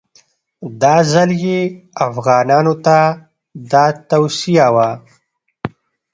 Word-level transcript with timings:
دا 0.81 0.95
ځل 1.11 1.29
یې 1.45 1.59
افغانانو 2.07 2.73
ته 2.85 2.97
دا 3.71 3.85
توصیه 4.09 4.67
وه. 4.75 4.89